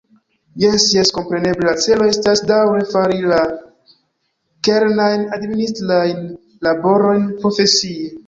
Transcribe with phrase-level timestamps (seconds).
[0.61, 3.41] Jes, jes, kompreneble la celo estas daŭre fari la
[4.69, 6.25] kernajn administrajn
[6.69, 8.11] laborojn profesie.